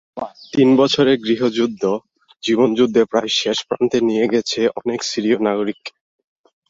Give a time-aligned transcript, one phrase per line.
[0.53, 1.83] তিন বছরের গৃহযুদ্ধ
[2.43, 5.91] জীবনযুদ্ধে প্রায় শেষ প্রান্তে নিয়ে গেছে অনেক সিরীয় নাগরিককে।